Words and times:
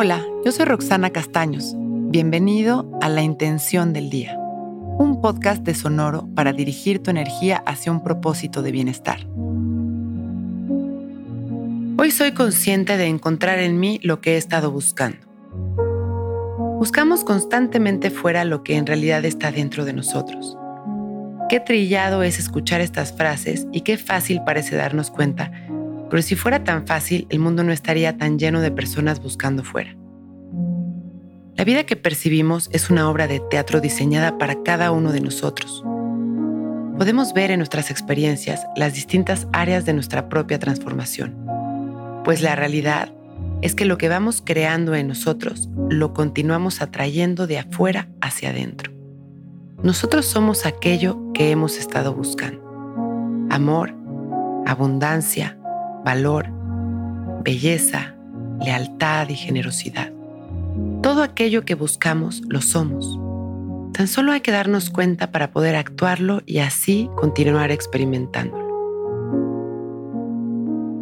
Hola, 0.00 0.24
yo 0.44 0.52
soy 0.52 0.64
Roxana 0.64 1.10
Castaños. 1.10 1.74
Bienvenido 1.76 2.88
a 3.00 3.08
La 3.08 3.22
Intención 3.22 3.92
del 3.92 4.10
Día, 4.10 4.38
un 4.38 5.20
podcast 5.20 5.64
de 5.64 5.74
Sonoro 5.74 6.28
para 6.36 6.52
dirigir 6.52 7.02
tu 7.02 7.10
energía 7.10 7.64
hacia 7.66 7.90
un 7.90 8.04
propósito 8.04 8.62
de 8.62 8.70
bienestar. 8.70 9.26
Hoy 11.98 12.12
soy 12.12 12.30
consciente 12.30 12.96
de 12.96 13.06
encontrar 13.06 13.58
en 13.58 13.80
mí 13.80 13.98
lo 14.04 14.20
que 14.20 14.34
he 14.34 14.36
estado 14.36 14.70
buscando. 14.70 15.26
Buscamos 16.78 17.24
constantemente 17.24 18.10
fuera 18.10 18.44
lo 18.44 18.62
que 18.62 18.76
en 18.76 18.86
realidad 18.86 19.24
está 19.24 19.50
dentro 19.50 19.84
de 19.84 19.94
nosotros. 19.94 20.56
Qué 21.48 21.58
trillado 21.58 22.22
es 22.22 22.38
escuchar 22.38 22.80
estas 22.80 23.12
frases 23.12 23.66
y 23.72 23.80
qué 23.80 23.98
fácil 23.98 24.42
parece 24.46 24.76
darnos 24.76 25.10
cuenta 25.10 25.50
pero 26.10 26.22
si 26.22 26.36
fuera 26.36 26.64
tan 26.64 26.86
fácil, 26.86 27.26
el 27.30 27.38
mundo 27.38 27.64
no 27.64 27.72
estaría 27.72 28.16
tan 28.16 28.38
lleno 28.38 28.60
de 28.60 28.70
personas 28.70 29.22
buscando 29.22 29.64
fuera. 29.64 29.96
La 31.56 31.64
vida 31.64 31.84
que 31.84 31.96
percibimos 31.96 32.70
es 32.72 32.88
una 32.88 33.10
obra 33.10 33.26
de 33.26 33.40
teatro 33.40 33.80
diseñada 33.80 34.38
para 34.38 34.62
cada 34.62 34.92
uno 34.92 35.10
de 35.12 35.20
nosotros. 35.20 35.82
Podemos 36.96 37.32
ver 37.34 37.50
en 37.50 37.58
nuestras 37.58 37.90
experiencias 37.90 38.64
las 38.76 38.94
distintas 38.94 39.48
áreas 39.52 39.84
de 39.84 39.92
nuestra 39.92 40.28
propia 40.28 40.58
transformación, 40.58 41.36
pues 42.24 42.42
la 42.42 42.54
realidad 42.54 43.12
es 43.60 43.74
que 43.74 43.84
lo 43.84 43.98
que 43.98 44.08
vamos 44.08 44.42
creando 44.44 44.94
en 44.94 45.08
nosotros 45.08 45.68
lo 45.90 46.14
continuamos 46.14 46.80
atrayendo 46.80 47.46
de 47.46 47.58
afuera 47.58 48.08
hacia 48.20 48.50
adentro. 48.50 48.92
Nosotros 49.82 50.26
somos 50.26 50.66
aquello 50.66 51.32
que 51.34 51.50
hemos 51.50 51.78
estado 51.78 52.14
buscando. 52.14 52.62
Amor, 53.50 53.94
abundancia, 54.66 55.58
valor, 56.08 56.48
belleza, 57.44 58.14
lealtad 58.64 59.28
y 59.28 59.34
generosidad. 59.34 60.10
Todo 61.02 61.22
aquello 61.22 61.66
que 61.66 61.74
buscamos 61.74 62.40
lo 62.48 62.62
somos. 62.62 63.20
Tan 63.92 64.08
solo 64.08 64.32
hay 64.32 64.40
que 64.40 64.50
darnos 64.50 64.88
cuenta 64.88 65.30
para 65.30 65.50
poder 65.50 65.76
actuarlo 65.76 66.40
y 66.46 66.60
así 66.60 67.10
continuar 67.14 67.70
experimentándolo. 67.70 68.66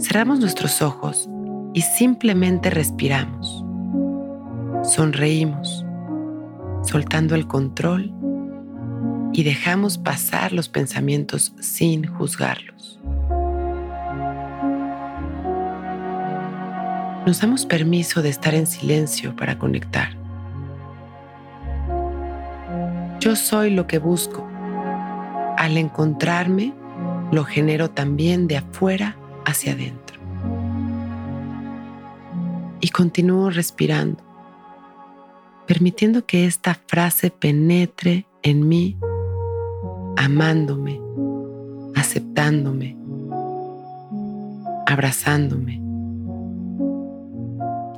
Cerramos 0.00 0.40
nuestros 0.40 0.82
ojos 0.82 1.28
y 1.72 1.82
simplemente 1.82 2.68
respiramos. 2.70 3.64
Sonreímos, 4.82 5.86
soltando 6.82 7.36
el 7.36 7.46
control 7.46 8.12
y 9.32 9.44
dejamos 9.44 9.98
pasar 9.98 10.52
los 10.52 10.68
pensamientos 10.68 11.54
sin 11.60 12.08
juzgarlos. 12.08 12.98
Nos 17.26 17.40
damos 17.40 17.66
permiso 17.66 18.22
de 18.22 18.28
estar 18.28 18.54
en 18.54 18.68
silencio 18.68 19.34
para 19.34 19.58
conectar. 19.58 20.10
Yo 23.18 23.34
soy 23.34 23.70
lo 23.70 23.88
que 23.88 23.98
busco. 23.98 24.48
Al 25.58 25.76
encontrarme, 25.76 26.72
lo 27.32 27.42
genero 27.44 27.90
también 27.90 28.46
de 28.46 28.58
afuera 28.58 29.16
hacia 29.44 29.72
adentro. 29.72 30.20
Y 32.80 32.90
continúo 32.90 33.50
respirando, 33.50 34.22
permitiendo 35.66 36.24
que 36.26 36.46
esta 36.46 36.78
frase 36.86 37.32
penetre 37.32 38.28
en 38.44 38.68
mí, 38.68 38.96
amándome, 40.16 41.00
aceptándome, 41.96 42.96
abrazándome 44.86 45.85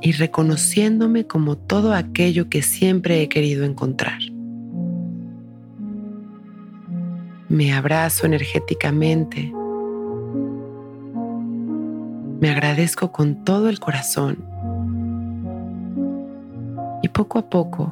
y 0.01 0.13
reconociéndome 0.13 1.27
como 1.27 1.57
todo 1.57 1.93
aquello 1.93 2.49
que 2.49 2.61
siempre 2.61 3.21
he 3.21 3.29
querido 3.29 3.65
encontrar. 3.65 4.19
Me 7.49 7.73
abrazo 7.73 8.25
energéticamente. 8.25 9.51
Me 12.39 12.49
agradezco 12.49 13.11
con 13.11 13.43
todo 13.43 13.69
el 13.69 13.79
corazón. 13.79 14.37
Y 17.01 17.09
poco 17.09 17.39
a 17.39 17.49
poco 17.49 17.91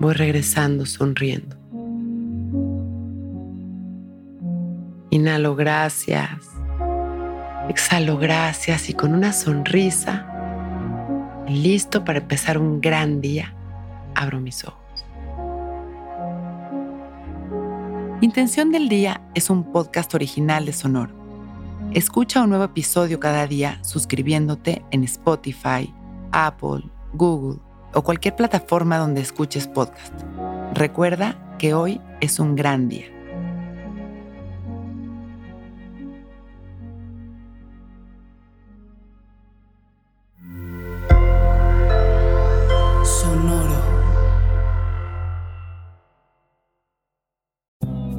voy 0.00 0.14
regresando 0.14 0.86
sonriendo. 0.86 1.56
Inhalo 5.10 5.54
gracias. 5.54 6.30
Exhalo 7.68 8.18
gracias 8.18 8.88
y 8.88 8.94
con 8.94 9.14
una 9.14 9.32
sonrisa 9.32 10.35
listo 11.48 12.04
para 12.04 12.18
empezar 12.18 12.58
un 12.58 12.80
gran 12.80 13.20
día, 13.20 13.54
abro 14.14 14.40
mis 14.40 14.64
ojos. 14.64 14.80
Intención 18.20 18.72
del 18.72 18.88
Día 18.88 19.20
es 19.34 19.50
un 19.50 19.72
podcast 19.72 20.14
original 20.14 20.64
de 20.64 20.72
Sonoro. 20.72 21.14
Escucha 21.92 22.42
un 22.42 22.50
nuevo 22.50 22.64
episodio 22.64 23.20
cada 23.20 23.46
día 23.46 23.78
suscribiéndote 23.82 24.84
en 24.90 25.04
Spotify, 25.04 25.92
Apple, 26.32 26.82
Google 27.12 27.60
o 27.94 28.02
cualquier 28.02 28.34
plataforma 28.34 28.98
donde 28.98 29.20
escuches 29.20 29.68
podcast. 29.68 30.12
Recuerda 30.74 31.56
que 31.58 31.74
hoy 31.74 32.00
es 32.20 32.38
un 32.38 32.56
gran 32.56 32.88
día. 32.88 33.15